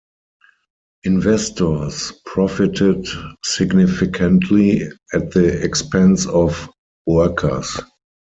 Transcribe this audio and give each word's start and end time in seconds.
Investors 1.03 2.11
profited 2.25 3.05
significantly 3.43 4.81
at 5.13 5.29
the 5.29 5.63
expense 5.63 6.25
of 6.25 6.67
workers. 7.05 7.79